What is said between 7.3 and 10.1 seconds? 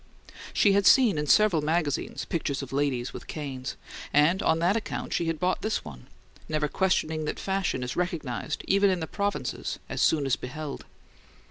fashion is recognized, even in the provinces, as